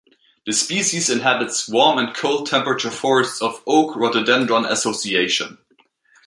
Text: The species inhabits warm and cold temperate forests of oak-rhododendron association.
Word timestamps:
The 0.47 0.53
species 0.53 1.11
inhabits 1.11 1.69
warm 1.69 1.99
and 1.99 2.11
cold 2.15 2.47
temperate 2.47 2.81
forests 2.81 3.39
of 3.39 3.61
oak-rhododendron 3.67 4.65
association. 4.65 5.59